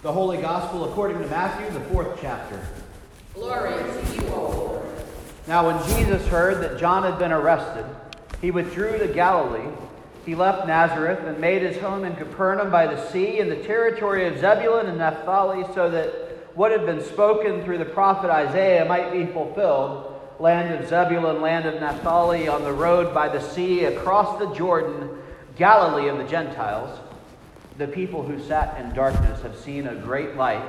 [0.00, 2.60] The Holy Gospel according to Matthew, the fourth chapter.
[3.34, 4.86] Glory to you, O Lord.
[5.48, 7.84] Now, when Jesus heard that John had been arrested,
[8.40, 9.74] he withdrew to Galilee.
[10.24, 14.28] He left Nazareth and made his home in Capernaum by the sea in the territory
[14.28, 16.08] of Zebulun and Naphtali, so that
[16.54, 21.66] what had been spoken through the prophet Isaiah might be fulfilled land of Zebulun, land
[21.66, 25.10] of Naphtali, on the road by the sea, across the Jordan,
[25.56, 26.96] Galilee of the Gentiles.
[27.78, 30.68] The people who sat in darkness have seen a great light,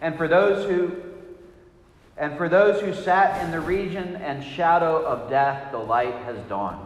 [0.00, 0.92] and for those who
[2.16, 6.36] and for those who sat in the region and shadow of death, the light has
[6.48, 6.84] dawned.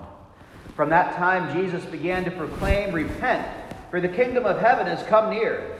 [0.76, 3.48] From that time, Jesus began to proclaim, Repent,
[3.90, 5.74] for the kingdom of heaven has come near.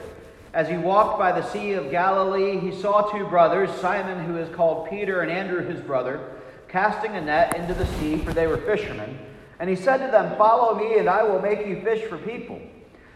[0.55, 4.49] As he walked by the Sea of Galilee, he saw two brothers, Simon, who is
[4.55, 6.31] called Peter, and Andrew, his brother,
[6.69, 9.19] casting a net into the sea, for they were fishermen.
[9.59, 12.59] And he said to them, Follow me, and I will make you fish for people.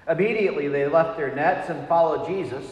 [0.09, 2.64] Immediately they left their nets and followed Jesus.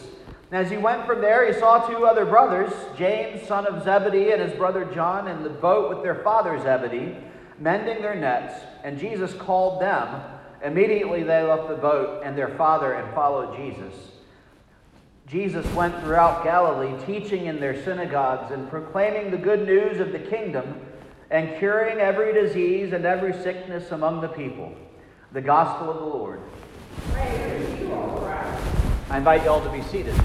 [0.51, 4.31] And as he went from there, he saw two other brothers, James, son of Zebedee,
[4.31, 7.17] and his brother John, in the boat with their father Zebedee,
[7.59, 8.63] mending their nets.
[8.83, 10.21] And Jesus called them.
[10.63, 13.93] Immediately they left the boat and their father and followed Jesus.
[15.27, 20.19] Jesus went throughout Galilee, teaching in their synagogues and proclaiming the good news of the
[20.19, 20.79] kingdom
[21.31, 24.73] and curing every disease and every sickness among the people.
[25.31, 26.41] The gospel of the Lord.
[29.09, 30.15] I invite you all to be seated.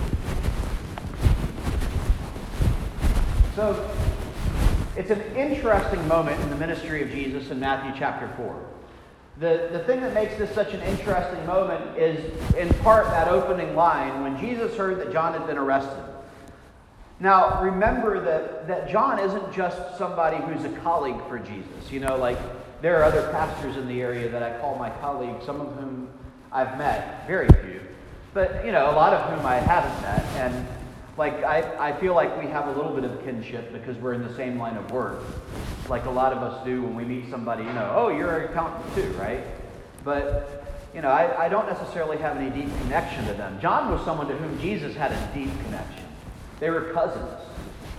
[3.54, 3.90] So,
[4.96, 8.66] it's an interesting moment in the ministry of Jesus in Matthew chapter 4.
[9.38, 12.18] The, the thing that makes this such an interesting moment is,
[12.54, 16.04] in part, that opening line when Jesus heard that John had been arrested.
[17.20, 21.90] Now, remember that, that John isn't just somebody who's a colleague for Jesus.
[21.90, 22.38] You know, like
[22.82, 26.08] there are other pastors in the area that I call my colleagues, some of whom
[26.52, 27.80] I've met, very few,
[28.34, 30.24] but, you know, a lot of whom I haven't met.
[30.36, 30.66] And
[31.20, 34.22] like I, I feel like we have a little bit of kinship because we're in
[34.22, 35.20] the same line of work.
[35.86, 38.50] Like a lot of us do when we meet somebody you know oh you're an
[38.50, 39.44] accountant too right?
[40.02, 40.64] But
[40.94, 43.60] you know I, I don't necessarily have any deep connection to them.
[43.60, 46.04] John was someone to whom jesus had a deep connection.
[46.58, 47.38] They were cousins.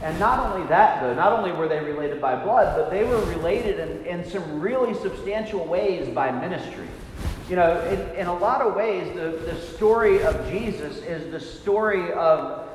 [0.02, 3.24] And not only that though not only were they related by blood but they were
[3.26, 6.88] related in, in some really substantial ways by ministry
[7.52, 11.40] you know in, in a lot of ways the, the story of jesus is the
[11.40, 12.68] story of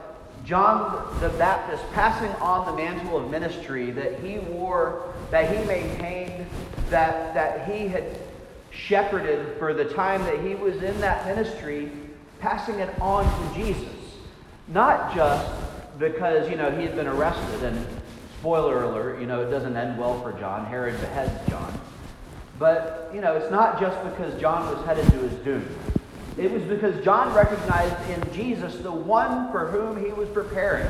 [0.46, 6.46] John the Baptist passing on the mantle of ministry that he wore, that he maintained,
[6.88, 8.04] that, that he had
[8.70, 11.90] shepherded for the time that he was in that ministry,
[12.38, 13.88] passing it on to Jesus.
[14.68, 15.50] Not just
[15.98, 17.84] because, you know, he had been arrested, and
[18.38, 20.64] spoiler alert, you know, it doesn't end well for John.
[20.64, 21.80] Herod beheads John.
[22.58, 25.66] But, you know, it's not just because John was headed to his doom.
[26.38, 30.86] It was because John recognized in Jesus the one for whom he was preparing.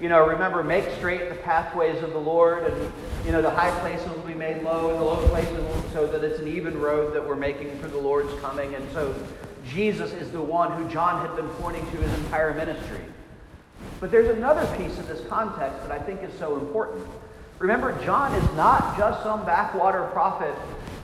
[0.00, 2.92] You know, remember, make straight the pathways of the Lord, and,
[3.24, 6.06] you know, the high places will be made low, and the low places will, so
[6.06, 8.74] that it's an even road that we're making for the Lord's coming.
[8.74, 9.14] And so
[9.68, 13.00] Jesus is the one who John had been pointing to his entire ministry.
[14.00, 17.06] But there's another piece of this context that I think is so important.
[17.60, 20.54] Remember, John is not just some backwater prophet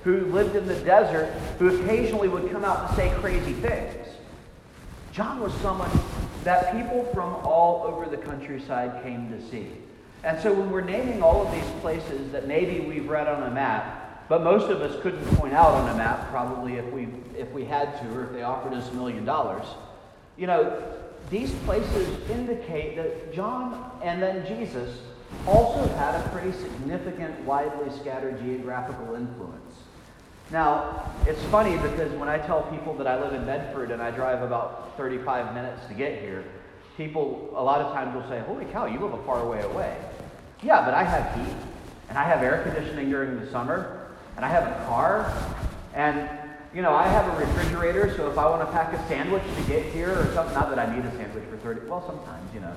[0.04, 4.08] who lived in the desert, who occasionally would come out and say crazy things.
[5.12, 5.90] John was someone
[6.44, 9.70] that people from all over the countryside came to see.
[10.24, 13.50] And so when we're naming all of these places that maybe we've read on a
[13.50, 17.50] map, but most of us couldn't point out on a map, probably if we if
[17.52, 19.64] we had to, or if they offered us a million dollars,
[20.36, 20.82] you know,
[21.30, 25.00] these places indicate that John and then Jesus
[25.46, 29.74] also had a pretty significant, widely scattered geographical influence.
[30.50, 34.10] Now, it's funny because when I tell people that I live in Bedford and I
[34.10, 36.44] drive about 35 minutes to get here,
[36.96, 39.96] people a lot of times will say, Holy cow, you live a far way away.
[40.62, 41.56] Yeah, but I have heat,
[42.08, 45.32] and I have air conditioning during the summer, and I have a car,
[45.94, 46.28] and
[46.74, 49.62] you know, I have a refrigerator, so if I want to pack a sandwich to
[49.62, 52.60] get here or something, not that I need a sandwich for 30, well, sometimes, you
[52.60, 52.72] know.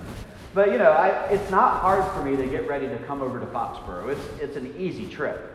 [0.53, 3.39] But, you know, I, it's not hard for me to get ready to come over
[3.39, 4.09] to Foxborough.
[4.09, 5.50] It's, it's an easy trip.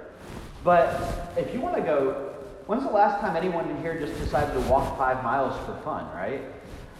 [0.66, 2.34] But if you want to go,
[2.66, 6.06] when's the last time anyone in here just decided to walk five miles for fun,
[6.12, 6.40] right?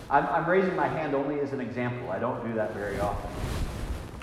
[0.08, 2.12] I'm, I'm raising my hand only as an example.
[2.12, 3.28] I don't do that very often.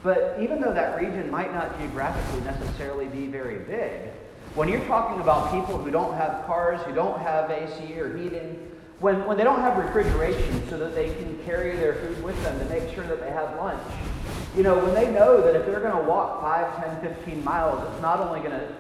[0.02, 4.12] But even though that region might not geographically necessarily be very big,
[4.56, 8.72] when you're talking about people who don't have cars, who don't have AC or heating,
[9.02, 12.58] when, when they don't have refrigeration so that they can carry their food with them
[12.60, 13.84] to make sure that they have lunch,
[14.56, 17.92] you know, when they know that if they're going to walk 5, 10, 15 miles,
[17.92, 18.74] it's not only going to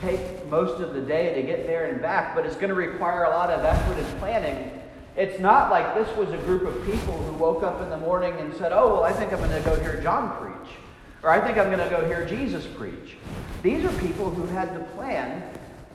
[0.00, 3.24] take most of the day to get there and back, but it's going to require
[3.24, 4.72] a lot of effort and planning.
[5.16, 8.34] It's not like this was a group of people who woke up in the morning
[8.38, 10.74] and said, Oh, well, I think I'm going to go hear John preach.
[11.22, 13.16] Or I think I'm going to go hear Jesus preach.
[13.62, 15.42] These are people who had to plan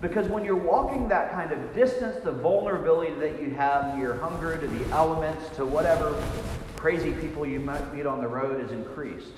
[0.02, 4.58] because when you're walking that kind of distance, the vulnerability that you have, your hunger
[4.58, 6.22] to the elements, to whatever
[6.76, 9.32] crazy people you might meet on the road is increased.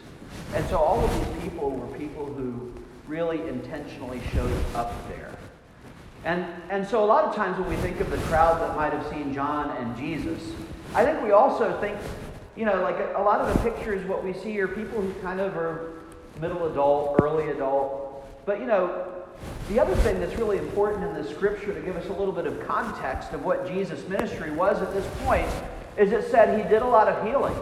[0.56, 2.74] And so all of these people were people who
[3.08, 5.32] really intentionally showed up there.
[6.24, 8.92] And, and so a lot of times when we think of the crowd that might
[8.92, 10.42] have seen John and Jesus,
[10.96, 11.98] I think we also think,
[12.56, 15.14] you know, like a, a lot of the pictures, what we see are people who
[15.22, 15.94] kind of are
[16.42, 18.26] middle adult, early adult.
[18.46, 19.08] But, you know,
[19.70, 22.48] the other thing that's really important in the scripture to give us a little bit
[22.48, 25.48] of context of what Jesus' ministry was at this point
[25.98, 27.56] is it said he did a lot of healing.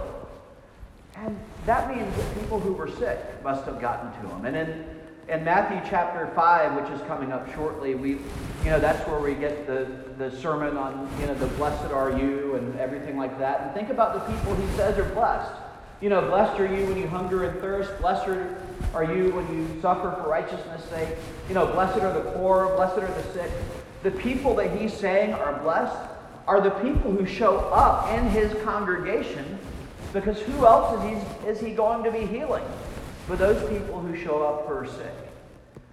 [1.18, 4.46] And that means that people who were sick must have gotten to him.
[4.46, 4.86] And in,
[5.30, 8.20] in Matthew chapter 5, which is coming up shortly, we, you
[8.66, 9.88] know, that's where we get the,
[10.18, 13.62] the sermon on, you know, the blessed are you and everything like that.
[13.62, 15.54] And think about the people he says are blessed.
[16.02, 17.98] You know, blessed are you when you hunger and thirst.
[18.02, 18.28] Blessed
[18.94, 21.10] are you when you suffer for righteousness' sake.
[21.48, 22.76] You know, blessed are the poor.
[22.76, 23.52] Blessed are the sick.
[24.04, 25.98] The people that he's saying are blessed
[26.46, 29.58] are the people who show up in his congregation
[30.12, 32.66] because who else is he, is he going to be healing
[33.28, 35.14] but those people who show up for are sick?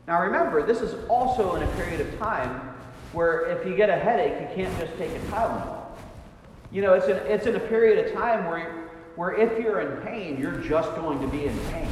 [0.07, 2.61] Now remember, this is also in a period of time
[3.13, 5.85] where if you get a headache, you can't just take a Tylenol.
[6.73, 10.03] You know, it's in, it's in a period of time where, where if you're in
[10.03, 11.89] pain, you're just going to be in pain.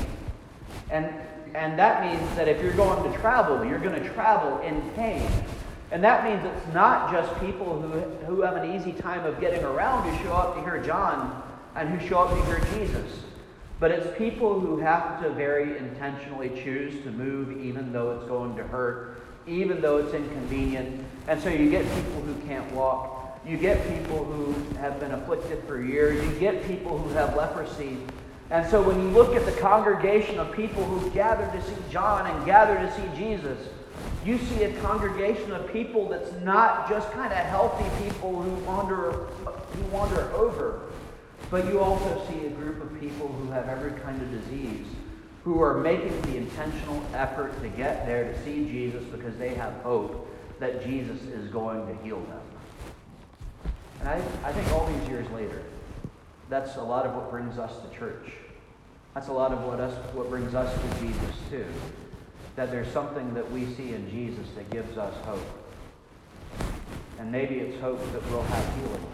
[0.90, 1.12] And,
[1.54, 5.28] and that means that if you're going to travel, you're going to travel in pain.
[5.90, 9.64] And that means it's not just people who, who have an easy time of getting
[9.64, 11.42] around who show up to hear John
[11.74, 13.22] and who show up to hear Jesus.
[13.80, 18.56] But it's people who have to very intentionally choose to move even though it's going
[18.56, 21.04] to hurt, even though it's inconvenient.
[21.28, 23.40] And so you get people who can't walk.
[23.46, 26.22] You get people who have been afflicted for years.
[26.24, 27.98] You get people who have leprosy.
[28.50, 32.26] And so when you look at the congregation of people who gathered to see John
[32.26, 33.58] and gathered to see Jesus,
[34.24, 39.12] you see a congregation of people that's not just kind of healthy people who wander,
[39.12, 40.82] who wander over,
[41.50, 44.86] but you also see a group of people who have every kind of disease,
[45.44, 49.72] who are making the intentional effort to get there to see Jesus because they have
[49.82, 50.28] hope
[50.60, 52.40] that Jesus is going to heal them.
[54.00, 55.62] And I, I think all these years later,
[56.48, 58.32] that's a lot of what brings us to church.
[59.14, 61.66] That's a lot of what us what brings us to Jesus too
[62.58, 65.46] that there's something that we see in Jesus that gives us hope.
[67.20, 69.06] And maybe it's hope that we'll have healing.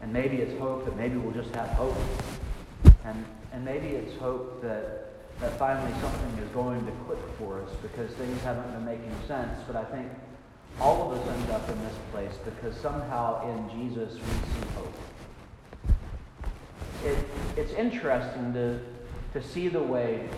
[0.00, 1.96] And maybe it's hope that maybe we'll just have hope.
[3.04, 7.70] And, and maybe it's hope that, that finally something is going to click for us
[7.82, 9.58] because things haven't been making sense.
[9.66, 10.08] But I think
[10.80, 14.94] all of us end up in this place because somehow in Jesus we see hope.
[17.04, 17.18] It,
[17.56, 18.80] it's interesting to,
[19.32, 20.28] to see the way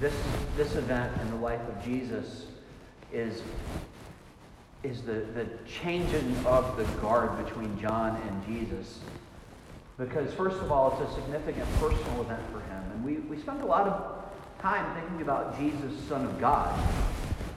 [0.00, 0.14] this,
[0.56, 2.46] this event in the life of Jesus
[3.12, 3.42] is,
[4.82, 5.46] is the, the
[5.82, 9.00] changing of the guard between John and Jesus.
[9.98, 12.82] Because, first of all, it's a significant personal event for him.
[12.92, 14.24] And we, we spend a lot of
[14.62, 16.78] time thinking about Jesus, Son of God.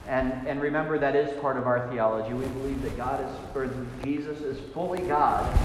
[0.06, 2.34] And, and remember, that is part of our theology.
[2.34, 3.70] We believe that God is, or
[4.02, 5.58] Jesus is fully God,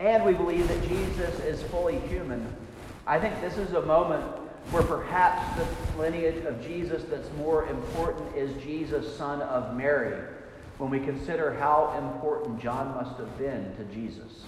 [0.00, 2.46] and we believe that Jesus is fully human.
[3.06, 4.22] I think this is a moment
[4.70, 10.22] where perhaps the lineage of Jesus that's more important is Jesus, son of Mary,
[10.80, 14.44] when we consider how important John must have been to Jesus.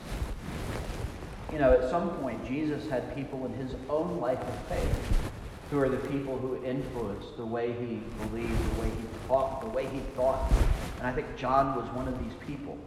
[1.52, 5.30] You know, at some point, Jesus had people in his own life of faith
[5.70, 9.68] who are the people who influenced the way he believed, the way he talked, the
[9.68, 10.50] way he thought.
[10.96, 12.78] And I think John was one of these people.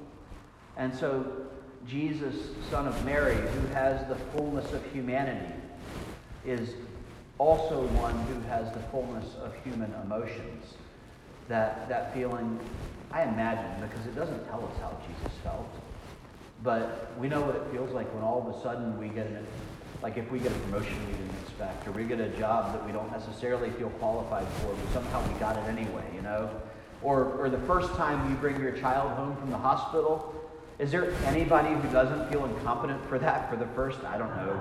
[0.76, 1.46] And so,
[1.88, 2.36] Jesus,
[2.72, 5.54] son of Mary, who has the fullness of humanity,
[6.48, 6.74] is
[7.38, 10.74] also one who has the fullness of human emotions.
[11.48, 12.60] That, that feeling,
[13.16, 15.70] I imagine, because it doesn't tell us how Jesus felt,
[16.64, 19.48] but we know what it feels like when all of a sudden we get an,
[20.04, 22.86] like if we get a promotion we didn't expect, or we get a job that
[22.86, 26.50] we don't necessarily feel qualified for, but somehow we got it anyway, you know?
[27.02, 30.36] Or, or the first time you bring your child home from the hospital,
[30.78, 34.60] is there anybody who doesn't feel incompetent for that for the first, I don't know,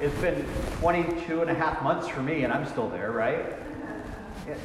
[0.00, 0.46] it's been
[0.78, 3.46] 22 and a half months for me, and I'm still there, right?
[4.46, 4.58] It,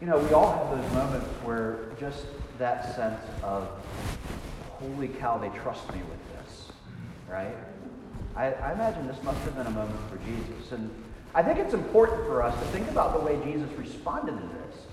[0.00, 2.26] you know, we all have those moments where just
[2.58, 3.68] that sense of,
[4.68, 6.72] holy cow, they trust me with this,
[7.28, 7.56] right?
[8.36, 10.72] I, I imagine this must have been a moment for Jesus.
[10.72, 10.90] And
[11.34, 14.86] I think it's important for us to think about the way Jesus responded to this.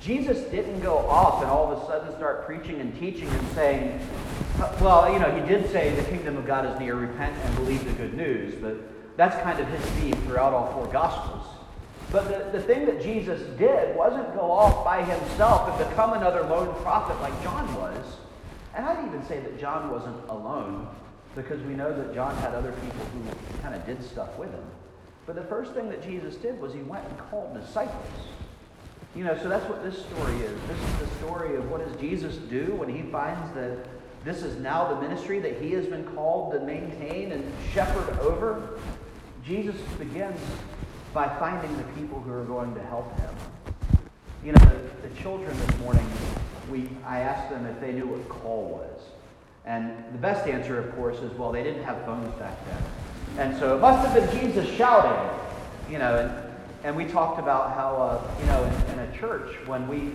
[0.00, 4.00] Jesus didn't go off and all of a sudden start preaching and teaching and saying,
[4.80, 7.84] well, you know, he did say the kingdom of God is near, repent and believe
[7.84, 8.76] the good news, but
[9.16, 11.43] that's kind of his theme throughout all four Gospels.
[12.14, 16.44] But the, the thing that Jesus did wasn't go off by himself and become another
[16.44, 18.06] lone prophet like John was.
[18.72, 20.86] And I'd even say that John wasn't alone
[21.34, 24.62] because we know that John had other people who kind of did stuff with him.
[25.26, 28.06] But the first thing that Jesus did was he went and called disciples.
[29.16, 30.60] You know, so that's what this story is.
[30.68, 33.88] This is the story of what does Jesus do when he finds that
[34.24, 38.78] this is now the ministry that he has been called to maintain and shepherd over.
[39.44, 40.38] Jesus begins
[41.14, 43.30] by finding the people who are going to help him.
[44.44, 46.06] You know, the, the children this morning,
[46.70, 49.00] we, I asked them if they knew what call was.
[49.64, 52.82] And the best answer, of course, is well, they didn't have phones back then.
[53.38, 55.38] And so it must have been Jesus shouting,
[55.88, 59.54] you know, and, and we talked about how, uh, you know, in, in a church,
[59.66, 60.10] when we,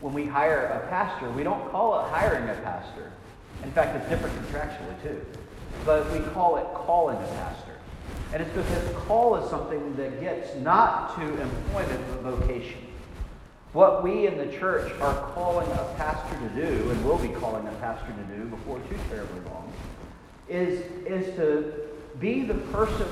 [0.00, 3.12] when we hire a pastor, we don't call it hiring a pastor.
[3.62, 5.24] In fact, it's different contractually, too.
[5.84, 7.79] But we call it calling a pastor.
[8.32, 12.78] And it's because call is something that gets not to employment but vocation.
[13.72, 17.66] What we in the church are calling a pastor to do, and will be calling
[17.66, 19.72] a pastor to do before too terribly long,
[20.48, 21.72] is, is to
[22.18, 23.06] be the person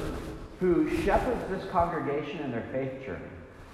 [0.60, 3.22] who shepherds this congregation in their faith journey.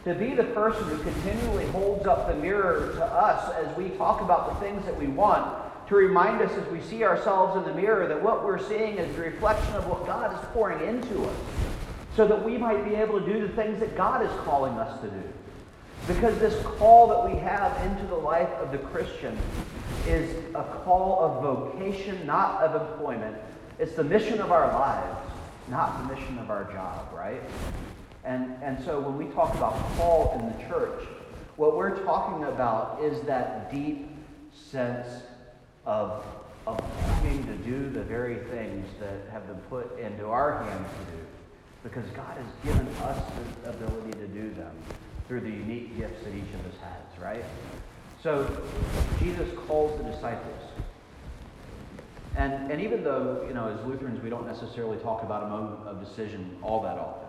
[0.04, 4.20] To be the person who continually holds up the mirror to us as we talk
[4.20, 7.80] about the things that we want to remind us as we see ourselves in the
[7.80, 11.36] mirror that what we're seeing is the reflection of what God is pouring into us,
[12.16, 15.00] so that we might be able to do the things that God is calling us
[15.02, 15.22] to do.
[16.06, 19.38] Because this call that we have into the life of the Christian
[20.06, 23.36] is a call of vocation, not of employment.
[23.78, 25.30] It's the mission of our lives,
[25.68, 27.42] not the mission of our job, right?
[28.24, 31.04] And, and so when we talk about call in the church,
[31.56, 34.08] what we're talking about is that deep
[34.52, 35.22] sense
[35.86, 36.24] of,
[36.66, 41.16] of longing to do the very things that have been put into our hands to
[41.16, 41.22] do.
[41.82, 43.22] Because God has given us
[43.62, 44.72] the ability to do them
[45.28, 47.44] through the unique gifts that each of us has, right?
[48.22, 48.48] So
[49.20, 50.62] Jesus calls the disciples.
[52.36, 55.86] And, and even though, you know, as Lutherans, we don't necessarily talk about a moment
[55.86, 57.28] of decision all that often,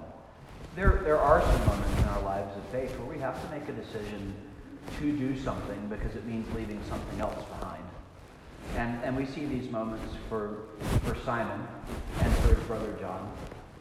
[0.76, 3.68] there, there are some moments in our lives of faith where we have to make
[3.70, 4.34] a decision
[5.00, 7.75] to do something because it means leaving something else behind.
[8.76, 10.64] And, and we see these moments for,
[11.04, 11.66] for Simon
[12.22, 13.32] and for his brother John,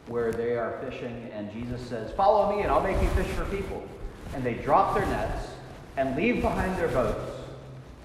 [0.07, 3.45] where they are fishing and Jesus says, Follow me and I'll make you fish for
[3.47, 3.87] people.
[4.35, 5.49] And they drop their nets
[5.97, 7.33] and leave behind their boats.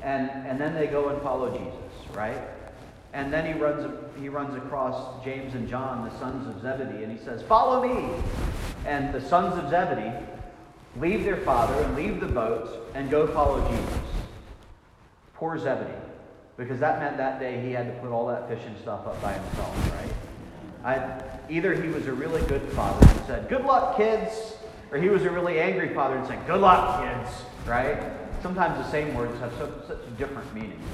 [0.02, 2.40] And, and then they go and follow Jesus, right?
[3.14, 7.12] And then he runs, he runs across James and John, the sons of Zebedee, and
[7.12, 8.10] he says, Follow me.
[8.86, 10.16] And the sons of Zebedee
[10.98, 14.00] leave their father and leave the boats and go follow Jesus.
[15.34, 16.09] Poor Zebedee
[16.60, 19.32] because that meant that day he had to put all that fishing stuff up by
[19.32, 20.14] himself, right?
[20.84, 24.56] I, either he was a really good father and said, Good luck, kids,
[24.92, 28.12] or he was a really angry father and said, Good luck, kids, right?
[28.44, 30.86] Sometimes the same words have so, such different meanings.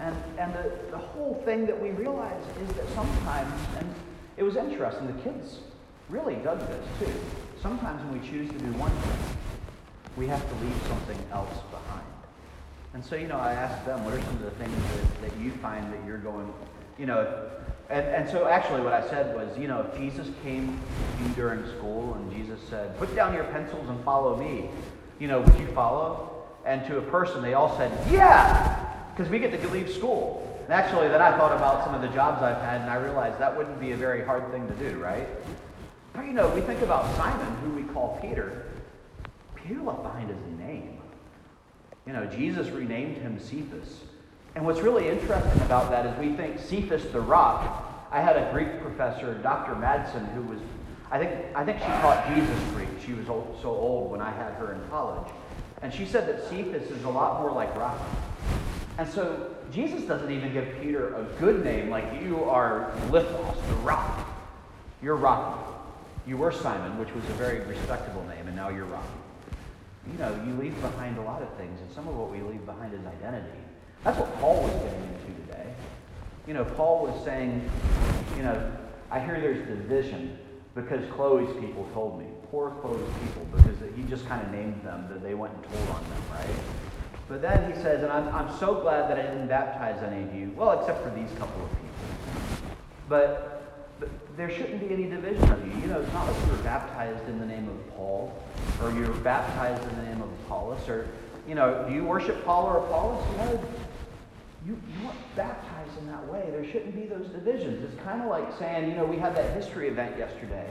[0.00, 3.94] And, and the, the whole thing that we realize is that sometimes, and
[4.38, 5.58] it was interesting, the kids
[6.08, 7.12] really dug this too.
[7.60, 9.36] Sometimes when we choose to do one thing,
[10.16, 11.93] we have to leave something else behind.
[12.94, 15.40] And so, you know, I asked them, what are some of the things that, that
[15.40, 16.52] you find that you're going,
[16.96, 17.50] you know,
[17.90, 20.80] and, and so actually what I said was, you know, if Jesus came
[21.18, 24.70] to you during school and Jesus said, put down your pencils and follow me,
[25.18, 26.44] you know, would you follow?
[26.64, 30.40] And to a person, they all said, yeah, because we get to leave school.
[30.64, 33.38] And actually, then I thought about some of the jobs I've had, and I realized
[33.38, 35.28] that wouldn't be a very hard thing to do, right?
[36.14, 38.66] But you know, we think about Simon, who we call Peter.
[39.56, 40.98] Peter left behind his name.
[42.06, 44.00] You know, Jesus renamed him Cephas.
[44.54, 48.08] And what's really interesting about that is we think Cephas the rock.
[48.12, 49.74] I had a Greek professor, Dr.
[49.74, 50.60] Madsen, who was,
[51.10, 52.88] I think, I think she taught Jesus Greek.
[53.04, 55.32] She was old, so old when I had her in college.
[55.82, 57.98] And she said that Cephas is a lot more like rock.
[58.98, 63.74] And so Jesus doesn't even give Peter a good name like you are Lithos, the
[63.76, 64.28] rock.
[65.02, 65.60] You're Rocky.
[66.26, 69.23] You were Simon, which was a very respectable name, and now you're Rocky
[70.10, 72.64] you know, you leave behind a lot of things, and some of what we leave
[72.66, 73.58] behind is identity.
[74.02, 75.74] That's what Paul was getting into today.
[76.46, 77.70] You know, Paul was saying,
[78.36, 78.72] you know,
[79.10, 80.38] I hear there's division
[80.74, 82.26] because Chloe's people told me.
[82.50, 85.88] Poor Chloe's people, because he just kind of named them, that they went and told
[85.90, 86.56] on them, right?
[87.28, 90.34] But then he says, and I'm, I'm so glad that I didn't baptize any of
[90.34, 92.76] you, well, except for these couple of people.
[93.08, 93.63] But
[94.36, 95.80] there shouldn't be any division of you.
[95.80, 98.32] You know, it's not like you're baptized in the name of Paul,
[98.82, 101.08] or you're baptized in the name of Apollos, or,
[101.46, 103.24] you know, do you worship Paul or Apollos?
[103.30, 103.64] You know,
[104.66, 106.48] you, you weren't baptized in that way.
[106.50, 107.84] There shouldn't be those divisions.
[107.84, 110.66] It's kind of like saying, you know, we had that history event yesterday.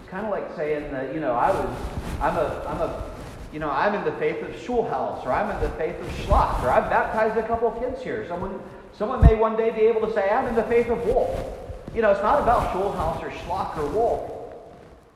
[0.00, 1.76] It's kind of like saying that, you know, I was,
[2.20, 3.10] I'm a, I'm a,
[3.52, 6.62] you know, I'm in the faith of Schulhaus, or I'm in the faith of Schlock,
[6.62, 8.26] or I've baptized a couple of kids here.
[8.28, 8.60] Someone,
[8.92, 11.30] someone may one day be able to say, I'm in the faith of Wolf.
[11.94, 14.30] You know, it's not about Schulhaus or Schlock or Wolf.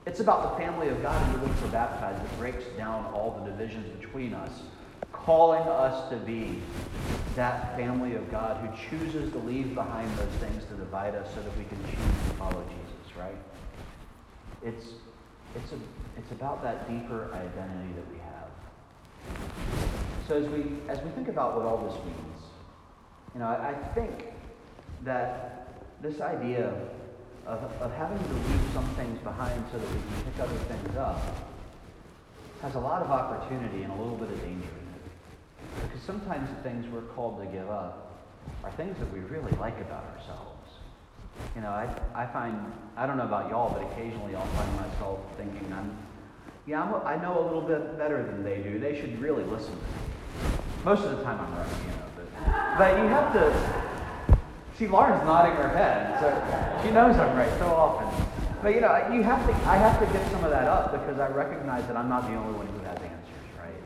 [0.06, 3.50] It's about the family of God in which we're baptized that breaks down all the
[3.50, 4.50] divisions between us,
[5.12, 6.60] calling us to be
[7.36, 11.42] that family of God who chooses to leave behind those things to divide us so
[11.42, 13.36] that we can choose to follow Jesus, right?
[14.64, 14.94] It's,
[15.54, 15.76] it's, a,
[16.18, 18.50] it's about that deeper identity that we have.
[20.26, 22.42] So as we, as we think about what all this means,
[23.32, 24.26] you know, I, I think
[25.04, 25.53] that
[26.00, 26.72] this idea
[27.46, 30.96] of, of having to leave some things behind so that we can pick other things
[30.96, 31.20] up
[32.64, 35.82] has a lot of opportunity and a little bit of danger in it.
[35.82, 38.24] Because sometimes the things we're called to give up
[38.62, 40.50] are things that we really like about ourselves.
[41.54, 42.56] You know, I, I find,
[42.96, 45.94] I don't know about y'all, but occasionally I'll find myself thinking, I'm,
[46.66, 48.78] yeah, I'm, I know a little bit better than they do.
[48.78, 50.56] They should really listen to me.
[50.84, 53.83] Most of the time I'm right, you know, but, but you have to,
[54.78, 58.10] See, Lauren's nodding her head, so she knows I'm right so often.
[58.60, 61.20] But you know, you have to, I have to get some of that up because
[61.20, 63.76] I recognize that I'm not the only one who has answers, right?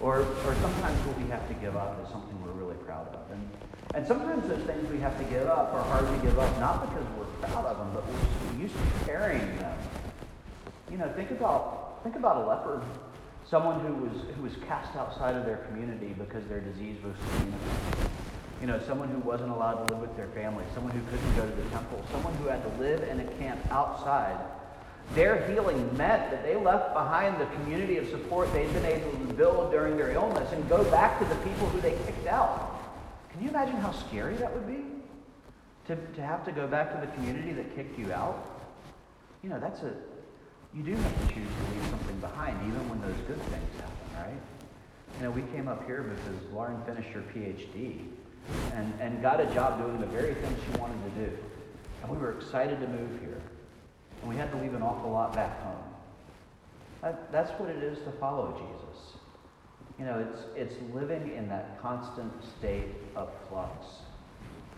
[0.00, 3.30] Or, or sometimes what we have to give up is something we're really proud of,
[3.30, 3.48] and
[3.94, 6.88] and sometimes those things we have to give up are hard to give up, not
[6.88, 9.78] because we're proud of them, but we're used to carrying them.
[10.90, 12.82] You know, think about think about a leper,
[13.44, 17.81] someone who was who was cast outside of their community because their disease was communicable.
[18.62, 21.44] You know, someone who wasn't allowed to live with their family, someone who couldn't go
[21.44, 24.38] to the temple, someone who had to live in a camp outside.
[25.14, 29.34] Their healing meant that they left behind the community of support they'd been able to
[29.34, 32.80] build during their illness and go back to the people who they kicked out.
[33.32, 34.84] Can you imagine how scary that would be?
[35.88, 38.62] To, to have to go back to the community that kicked you out?
[39.42, 39.92] You know, that's a,
[40.72, 44.30] you do have to choose to leave something behind, even when those good things happen,
[44.30, 44.40] right?
[45.18, 48.02] You know, we came up here because Lauren finished her PhD
[48.74, 51.38] and, and got a job doing the very thing she wanted to do.
[52.02, 53.40] And we were excited to move here.
[54.20, 55.84] And we had to leave an awful lot back home.
[57.02, 59.16] That, that's what it is to follow Jesus.
[59.98, 63.86] You know, it's, it's living in that constant state of flux,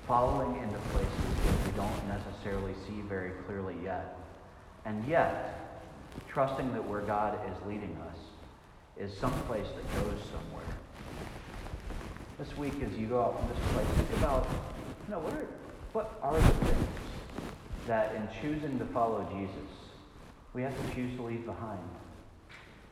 [0.06, 4.18] following into places that we don't necessarily see very clearly yet.
[4.84, 5.60] And yet,
[6.28, 8.18] trusting that where God is leading us
[8.98, 10.76] is someplace that goes somewhere.
[12.36, 14.48] This week, as you go out from this place, think about,
[15.06, 15.46] you know, what are,
[15.92, 16.88] what are the things
[17.86, 19.70] that in choosing to follow Jesus,
[20.52, 21.78] we have to choose to leave behind?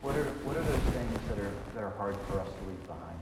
[0.01, 2.87] What are, what are those things that are, that are hard for us to leave
[2.87, 3.19] behind?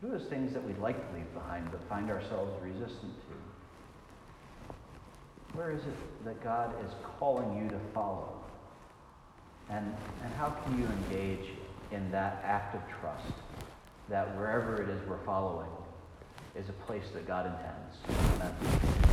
[0.00, 3.34] What are those things that we'd like to leave behind but find ourselves resistant to?
[5.58, 8.32] Where is it that God is calling you to follow?
[9.70, 9.92] And,
[10.22, 11.50] and how can you engage
[11.90, 13.34] in that act of trust
[14.10, 15.70] that wherever it is we're following
[16.56, 17.96] is a place that God intends?
[18.34, 19.09] Amen.